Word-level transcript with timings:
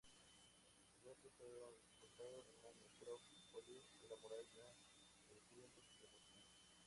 Sus 0.99 1.03
restos 1.03 1.31
fueron 1.37 1.73
sepultados 1.99 2.45
en 2.49 2.63
la 2.63 2.73
Necrópolis 2.73 3.85
de 4.01 4.07
la 4.09 4.15
Muralla 4.23 4.73
del 5.29 5.41
Kremlin 5.45 5.61
de 6.01 6.07
Moscú. 6.09 6.71